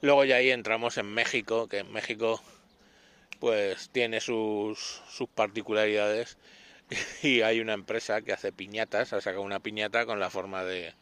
Luego 0.00 0.24
ya 0.24 0.36
ahí 0.36 0.50
entramos 0.50 0.96
en 0.98 1.06
México, 1.06 1.68
que 1.68 1.78
en 1.78 1.92
México 1.92 2.42
pues 3.40 3.90
tiene 3.90 4.20
sus, 4.20 5.02
sus 5.08 5.28
particularidades 5.28 6.38
y 7.22 7.42
hay 7.42 7.60
una 7.60 7.72
empresa 7.72 8.20
que 8.20 8.32
hace 8.32 8.52
piñatas, 8.52 9.12
ha 9.12 9.20
sacado 9.20 9.42
una 9.42 9.60
piñata 9.60 10.06
con 10.06 10.20
la 10.20 10.30
forma 10.30 10.64
de, 10.64 10.94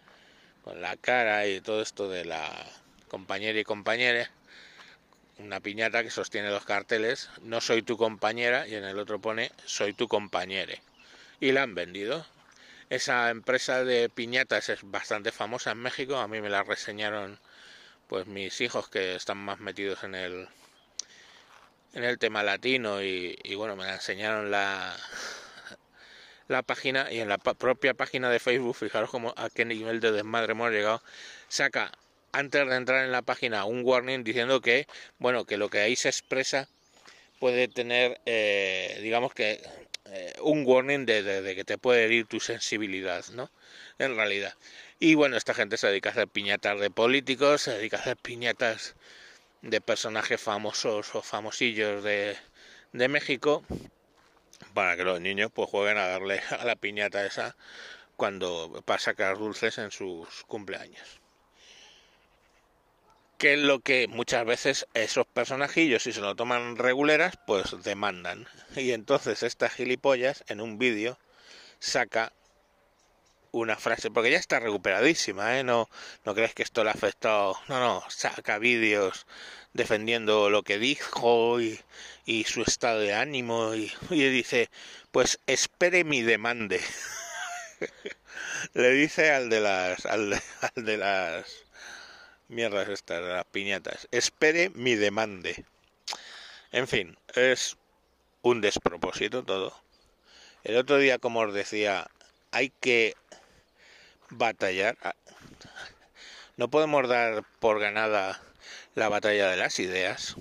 con 0.67 0.83
la 0.83 0.97
cara 0.97 1.47
y 1.47 1.61
todo 1.61 1.81
esto 1.81 2.09
de 2.09 2.25
la 2.25 2.53
compañera 3.07 3.57
y 3.57 3.63
compañere, 3.63 4.29
una 5.39 5.61
piñata 5.61 6.03
que 6.03 6.11
sostiene 6.11 6.49
dos 6.49 6.65
carteles, 6.65 7.31
no 7.43 7.61
soy 7.61 7.83
tu 7.83 7.97
compañera, 7.97 8.67
y 8.67 8.75
en 8.75 8.83
el 8.83 8.99
otro 8.99 9.21
pone 9.21 9.53
soy 9.65 9.93
tu 9.93 10.09
compañere. 10.09 10.83
Y 11.39 11.53
la 11.53 11.63
han 11.63 11.77
vendido. 11.77 12.27
Esa 12.91 13.31
empresa 13.31 13.85
de 13.85 14.09
piñatas 14.09 14.69
es 14.69 14.81
bastante 14.83 15.31
famosa 15.31 15.71
en 15.71 15.79
México, 15.79 16.17
a 16.17 16.27
mí 16.27 16.41
me 16.41 16.51
la 16.51 16.65
reseñaron 16.65 17.39
pues 18.09 18.27
mis 18.27 18.61
hijos 18.61 18.89
que 18.89 19.15
están 19.15 19.39
más 19.39 19.61
metidos 19.61 20.03
en 20.03 20.17
el 20.17 20.49
en 21.95 22.03
el 22.03 22.19
tema 22.19 22.43
latino 22.43 23.03
y, 23.03 23.39
y 23.45 23.55
bueno 23.55 23.77
me 23.77 23.85
la 23.85 23.95
enseñaron 23.95 24.51
la 24.51 24.97
la 26.49 26.63
página 26.63 27.13
y 27.13 27.21
en 27.21 27.29
la 27.29 27.39
propia 27.39 27.95
página 27.95 28.31
de 28.31 28.39
Facebook 28.39 28.77
fijaros 28.77 29.11
como 29.11 29.35
a 29.37 29.51
qué 29.51 29.65
nivel 29.65 30.01
de 30.01 30.13
desmadre 30.13 30.53
hemos 30.53 30.71
llegado 30.71 31.03
saca 31.49 31.93
antes 32.33 32.69
de 32.69 32.77
entrar 32.77 33.05
en 33.05 33.13
la 33.13 33.23
página 33.23 33.65
un 33.65 33.83
warning 33.85 34.23
diciendo 34.23 34.61
que, 34.61 34.87
bueno, 35.19 35.45
que 35.47 35.57
lo 35.57 35.71
que 35.71 35.81
ahí 35.81 35.97
se 35.97 36.09
expresa 36.09 36.69
puede 37.41 37.69
tener, 37.69 38.21
eh, 38.27 38.99
digamos 39.03 39.33
que, 39.33 39.63
eh, 40.07 40.35
un 40.43 40.65
warning 40.67 41.07
de, 41.07 41.55
que 41.57 41.65
te 41.65 41.79
puede 41.79 42.05
herir 42.05 42.27
tu 42.27 42.41
sensibilidad, 42.41 43.25
¿no? 43.33 43.51
En 43.99 44.17
realidad. 44.17 44.55
Y 45.01 45.15
bueno, 45.15 45.37
esta 45.37 45.55
gente 45.55 45.77
se 45.79 45.87
dedica 45.89 46.11
a 46.11 46.13
hacer 46.13 46.29
piñatas 46.29 46.79
de 46.81 46.91
políticos, 46.91 47.63
se 47.63 47.73
dedica 47.73 47.97
a 47.99 48.01
hacer 48.01 48.17
piñatas 48.17 48.95
de 49.63 49.81
personajes 49.81 50.41
famosos 50.41 51.15
o 51.15 51.23
famosillos 51.23 52.05
de, 52.05 52.37
de 52.93 53.09
México 53.09 53.65
para 54.77 54.95
que 54.95 55.05
los 55.05 55.23
niños 55.23 55.51
pues 55.55 55.71
jueguen 55.71 55.97
a 55.97 56.07
darle 56.07 56.39
a 56.61 56.67
la 56.67 56.77
piñata 56.77 57.25
esa 57.25 57.57
cuando 58.15 58.85
va 58.87 58.97
a 58.97 58.99
sacar 58.99 59.39
dulces 59.39 59.79
en 59.79 59.91
sus 59.91 60.45
cumpleaños 60.45 61.23
que 63.39 63.55
es 63.55 63.61
lo 63.61 63.81
que 63.81 64.07
muchas 64.07 64.45
veces 64.47 64.87
esos 64.95 65.27
personajillos, 65.27 66.03
si 66.03 66.13
se 66.13 66.23
lo 66.23 66.35
toman 66.37 66.77
reguleras, 66.77 67.39
pues 67.47 67.83
demandan. 67.83 68.49
Y 68.77 68.93
entonces 68.93 69.43
esta 69.43 69.69
gilipollas 69.69 70.43
en 70.49 70.63
un 70.63 70.79
vídeo 70.79 71.19
saca 71.79 72.33
una 73.53 73.77
frase, 73.77 74.11
porque 74.11 74.31
ya 74.31 74.39
está 74.39 74.59
recuperadísima, 74.59 75.59
¿eh? 75.59 75.65
No, 75.65 75.91
no 76.25 76.35
crees 76.35 76.55
que 76.55 76.63
esto 76.63 76.83
le 76.83 76.89
ha 76.89 76.95
afectado. 76.95 77.59
No, 77.69 77.79
no, 77.79 78.05
saca 78.09 78.59
vídeos 78.59 79.27
defendiendo 79.77 80.51
lo 80.51 80.63
que 80.63 80.79
dijo 80.79 81.61
y, 81.61 81.81
y 82.25 82.45
su 82.45 82.63
estado 82.63 83.01
de 83.01 83.15
ánimo 83.15 83.75
y, 83.75 83.93
dice, 84.11 84.69
pues 85.13 85.39
espere 85.47 86.05
mi 86.05 86.23
demande. 86.23 86.81
Le 88.75 88.91
dice 88.91 89.31
al 89.31 89.49
de 89.49 89.61
las, 89.61 90.05
al 90.07 90.43
de 90.75 90.97
las 90.97 91.47
mierdas 92.49 92.89
estas 92.89 93.23
de 93.23 93.33
las 93.33 93.45
piñatas. 93.47 94.09
Espere 94.11 94.71
mi 94.71 94.95
demande. 94.97 95.65
En 96.73 96.89
fin, 96.89 97.17
es 97.35 97.77
un 98.43 98.61
despropósito 98.61 99.45
todo. 99.45 99.73
El 100.65 100.77
otro 100.77 100.99
día, 100.99 101.19
como 101.19 101.41
os 101.41 101.55
decía, 101.55 102.11
hay 102.51 102.71
que 102.81 103.15
batallar. 104.31 104.97
No 106.57 106.69
podemos 106.69 107.09
dar 107.09 107.45
por 107.61 107.79
ganada 107.79 108.41
la 108.97 109.09
batalla 109.09 109.51
de 109.51 109.57
las 109.57 109.79
ideas. 109.79 110.35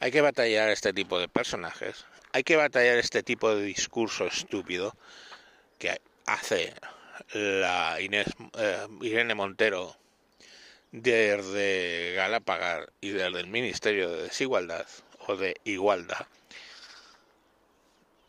Hay 0.00 0.10
que 0.10 0.22
batallar 0.22 0.70
este 0.70 0.92
tipo 0.92 1.20
de 1.20 1.28
personajes. 1.28 2.06
Hay 2.32 2.42
que 2.42 2.56
batallar 2.56 2.98
este 2.98 3.22
tipo 3.22 3.54
de 3.54 3.62
discurso 3.62 4.26
estúpido 4.26 4.96
que 5.78 6.00
hace 6.26 6.74
la 7.34 8.00
Inés, 8.00 8.26
eh, 8.58 8.86
Irene 9.02 9.34
Montero 9.34 9.96
desde 10.92 12.14
Galapagar 12.14 12.90
y 13.02 13.10
desde 13.10 13.40
el 13.40 13.48
Ministerio 13.48 14.10
de 14.10 14.22
Desigualdad 14.24 14.86
o 15.26 15.36
de 15.36 15.60
Igualdad. 15.64 16.26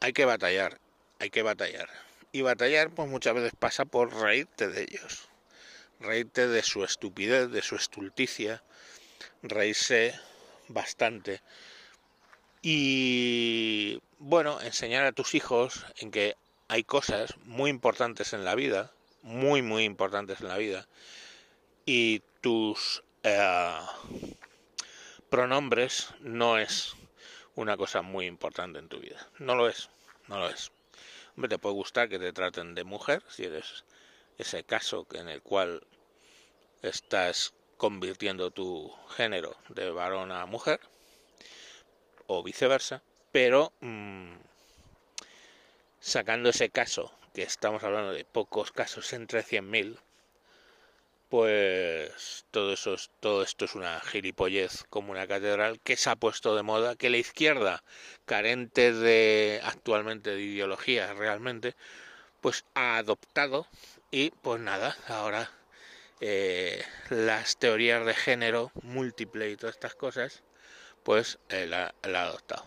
Hay 0.01 0.11
que 0.11 0.25
batallar, 0.25 0.79
hay 1.19 1.29
que 1.29 1.43
batallar. 1.43 1.89
Y 2.33 2.41
batallar 2.41 2.89
pues 2.89 3.09
muchas 3.09 3.35
veces 3.35 3.53
pasa 3.57 3.85
por 3.85 4.13
reírte 4.13 4.67
de 4.67 4.83
ellos. 4.83 5.29
Reírte 6.01 6.47
de 6.47 6.61
su 6.61 6.83
estupidez, 6.83 7.49
de 7.51 7.61
su 7.61 7.75
estulticia. 7.75 8.63
Reírse 9.41 10.13
bastante. 10.67 11.41
Y 12.61 14.01
bueno, 14.17 14.59
enseñar 14.61 15.05
a 15.05 15.11
tus 15.11 15.33
hijos 15.35 15.85
en 15.97 16.11
que 16.11 16.35
hay 16.67 16.83
cosas 16.83 17.35
muy 17.45 17.69
importantes 17.69 18.33
en 18.33 18.43
la 18.43 18.55
vida, 18.55 18.91
muy, 19.21 19.61
muy 19.61 19.83
importantes 19.83 20.41
en 20.41 20.49
la 20.49 20.57
vida, 20.57 20.87
y 21.85 22.21
tus 22.41 23.03
eh, 23.23 23.79
pronombres 25.29 26.13
no 26.19 26.57
es 26.57 26.93
una 27.55 27.77
cosa 27.77 28.01
muy 28.01 28.25
importante 28.25 28.79
en 28.79 28.89
tu 28.89 28.99
vida. 28.99 29.27
No 29.39 29.55
lo 29.55 29.67
es, 29.67 29.89
no 30.27 30.39
lo 30.39 30.49
es. 30.49 30.71
Hombre, 31.35 31.49
te 31.49 31.57
puede 31.57 31.75
gustar 31.75 32.09
que 32.09 32.19
te 32.19 32.33
traten 32.33 32.75
de 32.75 32.83
mujer, 32.83 33.23
si 33.29 33.45
eres 33.45 33.85
ese 34.37 34.63
caso 34.63 35.07
en 35.13 35.29
el 35.29 35.41
cual 35.41 35.85
estás 36.81 37.53
convirtiendo 37.79 38.51
tu 38.51 38.93
género 39.15 39.55
de 39.69 39.89
varón 39.89 40.33
a 40.33 40.45
mujer, 40.45 40.81
o 42.27 42.43
viceversa, 42.43 43.01
pero 43.31 43.71
mm, 43.79 44.33
sacando 46.01 46.49
ese 46.49 46.69
caso, 46.69 47.13
que 47.33 47.43
estamos 47.43 47.81
hablando 47.83 48.11
de 48.11 48.25
pocos 48.25 48.73
casos 48.73 49.13
entre 49.13 49.43
100.000, 49.43 49.97
pues 51.29 52.45
todo 52.51 52.73
eso 52.73 52.97
todo 53.21 53.43
esto 53.43 53.63
es 53.63 53.75
una 53.75 54.01
gilipollez 54.01 54.83
como 54.89 55.11
una 55.11 55.25
catedral 55.27 55.79
que 55.79 55.95
se 55.95 56.09
ha 56.09 56.17
puesto 56.17 56.57
de 56.57 56.63
moda, 56.63 56.97
que 56.97 57.09
la 57.09 57.17
izquierda, 57.17 57.83
carente 58.25 58.91
de 58.91 59.61
actualmente 59.63 60.31
de 60.31 60.41
ideología 60.41 61.13
realmente, 61.13 61.75
pues 62.41 62.65
ha 62.73 62.97
adoptado 62.97 63.67
y 64.11 64.31
pues 64.31 64.59
nada, 64.59 64.97
ahora 65.07 65.49
eh, 66.21 66.83
las 67.09 67.57
teorías 67.57 68.05
de 68.05 68.13
género 68.13 68.71
múltiple 68.83 69.49
y 69.49 69.55
todas 69.55 69.75
estas 69.75 69.95
cosas, 69.95 70.43
pues 71.03 71.39
eh, 71.49 71.65
la, 71.65 71.93
ha 72.03 72.23
adoptado. 72.23 72.65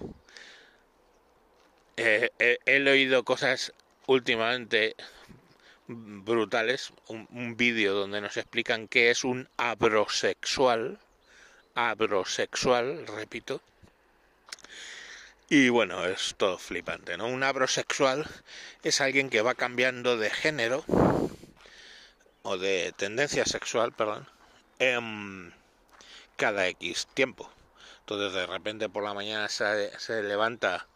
Eh, 1.96 2.30
he 2.38 2.90
oído 2.90 3.24
cosas 3.24 3.72
últimamente 4.06 4.96
brutales, 5.86 6.92
un, 7.08 7.56
vídeo 7.56 7.94
donde 7.94 8.20
nos 8.20 8.36
explican 8.36 8.88
qué 8.88 9.10
es 9.10 9.24
un 9.24 9.48
abrosexual, 9.56 10.98
abrosexual, 11.74 13.06
repito, 13.06 13.60
y 15.48 15.68
bueno, 15.68 16.06
es 16.06 16.34
todo 16.38 16.56
flipante, 16.56 17.18
¿no? 17.18 17.26
Un 17.26 17.42
abrosexual 17.42 18.26
es 18.82 19.02
alguien 19.02 19.28
que 19.28 19.42
va 19.42 19.54
cambiando 19.54 20.16
de 20.16 20.30
género 20.30 20.82
o 22.42 22.58
de 22.58 22.92
tendencia 22.96 23.44
sexual, 23.44 23.92
perdón, 23.92 24.28
en 24.78 25.54
cada 26.36 26.66
X 26.68 27.06
tiempo. 27.14 27.50
Entonces 28.00 28.32
de 28.32 28.46
repente 28.46 28.88
por 28.88 29.04
la 29.04 29.14
mañana 29.14 29.48
se, 29.48 29.98
se 29.98 30.22
levanta 30.22 30.86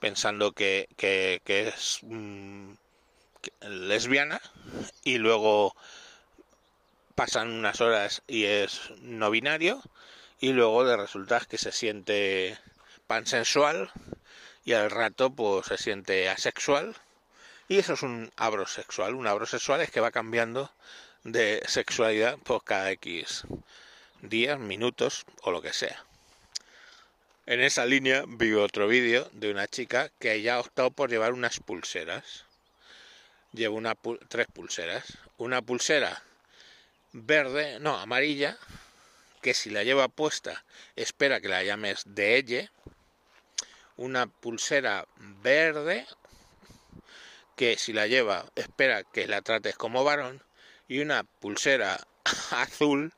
pensando 0.00 0.52
que, 0.52 0.88
que, 0.96 1.40
es 1.46 2.00
mm, 2.02 2.72
lesbiana 3.62 4.40
y 5.04 5.18
luego 5.18 5.76
pasan 7.14 7.50
unas 7.50 7.80
horas 7.80 8.22
y 8.26 8.44
es 8.44 8.90
no 9.02 9.30
binario 9.30 9.82
y 10.40 10.52
luego 10.52 10.84
de 10.84 10.96
resulta 10.96 11.40
que 11.40 11.58
se 11.58 11.70
siente 11.70 12.58
pansensual 13.06 13.90
y 14.64 14.72
al 14.72 14.90
rato 14.90 15.30
pues 15.30 15.66
se 15.66 15.76
siente 15.76 16.28
asexual 16.28 16.96
y 17.70 17.78
eso 17.78 17.92
es 17.92 18.02
un 18.02 18.32
abrosexual. 18.34 19.14
Un 19.14 19.28
abrosexual 19.28 19.80
es 19.80 19.92
que 19.92 20.00
va 20.00 20.10
cambiando 20.10 20.72
de 21.22 21.62
sexualidad 21.68 22.36
por 22.38 22.64
cada 22.64 22.90
X 22.90 23.44
días, 24.22 24.58
minutos 24.58 25.24
o 25.42 25.52
lo 25.52 25.62
que 25.62 25.72
sea. 25.72 26.04
En 27.46 27.60
esa 27.60 27.86
línea 27.86 28.24
vi 28.26 28.54
otro 28.54 28.88
vídeo 28.88 29.30
de 29.34 29.52
una 29.52 29.68
chica 29.68 30.10
que 30.18 30.42
ya 30.42 30.56
ha 30.56 30.60
optado 30.60 30.90
por 30.90 31.10
llevar 31.10 31.32
unas 31.32 31.60
pulseras. 31.60 32.44
Lleva 33.52 33.76
una 33.76 33.96
tres 34.26 34.48
pulseras. 34.52 35.18
Una 35.38 35.62
pulsera 35.62 36.24
verde, 37.12 37.78
no, 37.78 37.96
amarilla, 37.96 38.58
que 39.42 39.54
si 39.54 39.70
la 39.70 39.84
lleva 39.84 40.08
puesta 40.08 40.64
espera 40.96 41.40
que 41.40 41.46
la 41.46 41.62
llames 41.62 42.02
de 42.04 42.36
ella. 42.36 42.72
Una 43.96 44.26
pulsera 44.26 45.06
verde, 45.40 46.08
que 47.60 47.76
si 47.76 47.92
la 47.92 48.06
lleva 48.06 48.46
espera 48.56 49.04
que 49.04 49.28
la 49.28 49.42
trates 49.42 49.76
como 49.76 50.02
varón. 50.02 50.42
Y 50.88 51.00
una 51.00 51.24
pulsera 51.24 52.00
azul, 52.50 53.12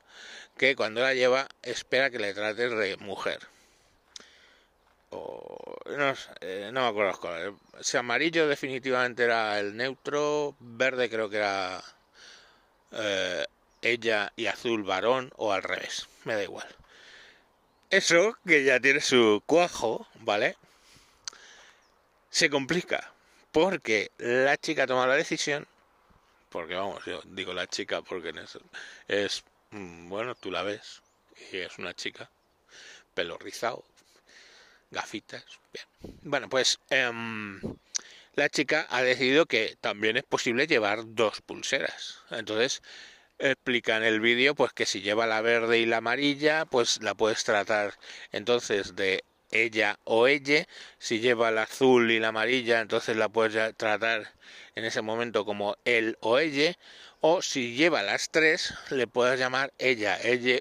que 0.57 0.75
cuando 0.75 0.99
la 0.99 1.13
lleva 1.13 1.47
espera 1.61 2.09
que 2.09 2.19
le 2.19 2.33
trates 2.33 2.69
de 2.71 2.97
mujer 2.97 3.39
no, 5.97 6.13
eh, 6.41 6.69
no 6.73 6.81
me 6.81 6.87
acuerdo 6.87 7.11
los 7.11 7.19
colores. 7.19 7.53
Si 7.81 7.97
amarillo 7.97 8.47
definitivamente 8.47 9.23
era 9.23 9.59
el 9.59 9.75
neutro, 9.75 10.55
verde 10.59 11.09
creo 11.09 11.29
que 11.29 11.37
era 11.37 11.81
eh, 12.91 13.45
ella 13.81 14.31
y 14.35 14.47
azul 14.47 14.83
varón 14.83 15.31
o 15.37 15.53
al 15.53 15.63
revés, 15.63 16.07
me 16.25 16.35
da 16.35 16.43
igual. 16.43 16.67
Eso, 17.89 18.37
que 18.45 18.63
ya 18.63 18.79
tiene 18.79 19.01
su 19.01 19.41
cuajo, 19.45 20.07
¿vale? 20.21 20.57
Se 22.29 22.49
complica, 22.49 23.12
porque 23.53 24.11
la 24.17 24.57
chica 24.57 24.87
toma 24.87 25.07
la 25.07 25.15
decisión, 25.15 25.67
porque 26.49 26.73
vamos, 26.73 27.05
yo 27.05 27.21
digo 27.25 27.53
la 27.53 27.67
chica 27.67 28.01
porque 28.01 28.29
es, 28.29 28.57
es 29.07 29.43
mm, 29.69 30.09
bueno, 30.09 30.35
tú 30.35 30.51
la 30.51 30.63
ves, 30.63 31.01
y 31.51 31.57
es 31.57 31.77
una 31.77 31.93
chica, 31.93 32.29
pelo 33.13 33.37
rizado, 33.37 33.85
gafitas. 34.89 35.45
Bien. 35.71 35.85
Bueno, 36.23 36.49
pues 36.49 36.79
em, 36.89 37.61
la 38.33 38.49
chica 38.49 38.87
ha 38.89 39.03
decidido 39.03 39.45
que 39.45 39.77
también 39.79 40.17
es 40.17 40.23
posible 40.23 40.65
llevar 40.65 41.03
dos 41.05 41.41
pulseras. 41.41 42.21
Entonces 42.31 42.81
explica 43.37 43.97
en 43.97 44.03
el 44.03 44.19
vídeo 44.19 44.55
pues 44.55 44.73
que 44.73 44.85
si 44.87 45.01
lleva 45.01 45.27
la 45.27 45.41
verde 45.41 45.77
y 45.79 45.85
la 45.85 45.97
amarilla, 45.97 46.65
pues 46.65 47.03
la 47.03 47.13
puedes 47.13 47.43
tratar 47.43 47.93
entonces 48.31 48.95
de 48.95 49.23
ella 49.53 49.99
o 50.03 50.27
ella. 50.27 50.67
Si 50.99 51.19
lleva 51.19 51.51
la 51.51 51.63
azul 51.63 52.11
y 52.11 52.19
la 52.19 52.29
amarilla, 52.29 52.81
entonces 52.81 53.15
la 53.15 53.29
puedes 53.29 53.75
tratar 53.77 54.33
en 54.75 54.85
ese 54.85 55.01
momento 55.01 55.45
como 55.45 55.77
él 55.85 56.17
o 56.21 56.39
ella. 56.39 56.77
O 57.21 57.41
si 57.41 57.75
lleva 57.75 58.03
las 58.03 58.29
tres, 58.29 58.73
le 58.89 59.07
puedes 59.07 59.39
llamar 59.39 59.71
ella, 59.77 60.19
ella 60.21 60.59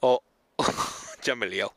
o 0.00 0.22
ya 1.22 1.34
me 1.36 1.46
he 1.46 1.50
liado. 1.50 1.74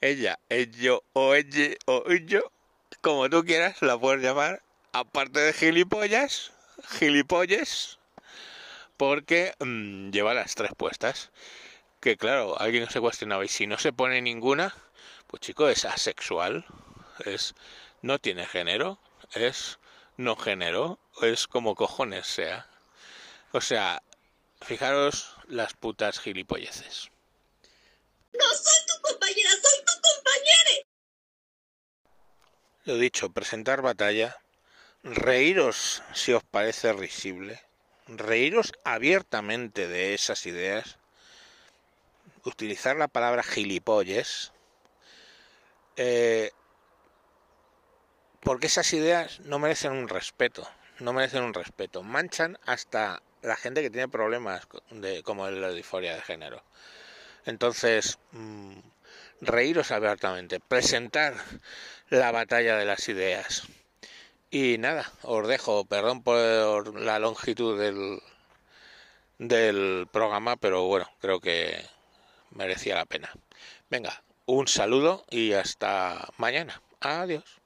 Ella, 0.00 0.38
ello 0.48 1.02
o 1.12 1.34
ella 1.34 1.74
o 1.86 2.04
yo, 2.12 2.52
como 3.00 3.30
tú 3.30 3.44
quieras, 3.44 3.80
la 3.82 3.98
puedes 3.98 4.22
llamar, 4.22 4.62
aparte 4.92 5.40
de 5.40 5.52
gilipollas, 5.52 6.52
gilipolles, 6.98 7.98
porque 8.96 9.54
mm, 9.60 10.10
lleva 10.10 10.34
las 10.34 10.54
tres 10.54 10.72
puestas. 10.76 11.30
Que 12.00 12.16
claro, 12.16 12.60
alguien 12.60 12.88
se 12.90 13.00
cuestionaba, 13.00 13.44
y 13.44 13.48
si 13.48 13.66
no 13.66 13.78
se 13.78 13.92
pone 13.92 14.20
ninguna, 14.20 14.74
pues 15.26 15.40
chico, 15.40 15.68
es 15.68 15.84
asexual, 15.84 16.64
es 17.24 17.54
no 18.02 18.18
tiene 18.18 18.46
género, 18.46 18.98
es 19.34 19.78
no 20.16 20.36
género, 20.36 20.98
es 21.22 21.46
como 21.46 21.74
cojones 21.74 22.26
sea. 22.26 22.66
O 23.52 23.60
sea, 23.60 24.02
fijaros 24.60 25.36
las 25.46 25.74
putas 25.74 26.18
gilipolleces. 26.20 27.10
No 28.32 28.44
soy 28.50 28.86
tu 28.86 29.00
compañera, 29.00 29.50
soy 29.50 29.84
tu 29.84 29.92
compañera. 30.00 30.86
Lo 32.84 32.96
dicho, 32.96 33.30
presentar 33.30 33.82
batalla, 33.82 34.36
reíros 35.02 36.02
si 36.12 36.32
os 36.32 36.42
parece 36.42 36.92
risible, 36.92 37.62
reíros 38.06 38.72
abiertamente 38.84 39.88
de 39.88 40.14
esas 40.14 40.46
ideas 40.46 40.98
utilizar 42.44 42.96
la 42.96 43.08
palabra 43.08 43.42
gilipolles, 43.42 44.52
eh, 45.96 46.50
porque 48.40 48.66
esas 48.66 48.92
ideas 48.92 49.40
no 49.40 49.58
merecen 49.58 49.92
un 49.92 50.08
respeto, 50.08 50.68
no 51.00 51.12
merecen 51.12 51.42
un 51.42 51.54
respeto, 51.54 52.02
manchan 52.02 52.58
hasta 52.66 53.22
la 53.42 53.56
gente 53.56 53.82
que 53.82 53.90
tiene 53.90 54.08
problemas 54.08 54.66
de, 54.90 55.22
como 55.22 55.48
la 55.50 55.70
disforia 55.70 56.14
de 56.14 56.22
género. 56.22 56.62
Entonces, 57.46 58.18
mmm, 58.32 58.78
reíros 59.40 59.90
abiertamente, 59.90 60.60
presentar 60.60 61.34
la 62.08 62.32
batalla 62.32 62.76
de 62.76 62.84
las 62.84 63.08
ideas. 63.08 63.64
Y 64.50 64.78
nada, 64.78 65.10
os 65.22 65.46
dejo, 65.48 65.84
perdón 65.84 66.22
por 66.22 67.00
la 67.00 67.18
longitud 67.18 67.78
del, 67.78 68.20
del 69.38 70.08
programa, 70.12 70.56
pero 70.56 70.84
bueno, 70.84 71.10
creo 71.20 71.40
que 71.40 71.84
merecía 72.50 72.94
la 72.94 73.06
pena. 73.06 73.32
Venga, 73.90 74.22
un 74.46 74.68
saludo 74.68 75.24
y 75.30 75.52
hasta 75.52 76.28
mañana. 76.38 76.82
Adiós. 77.00 77.63